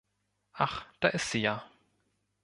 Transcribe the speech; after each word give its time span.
Ach, 0.53 0.87
da 0.99 1.09
ist 1.09 1.29
sie 1.29 1.41
ja. 1.43 1.63